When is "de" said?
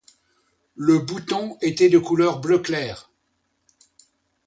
1.91-1.99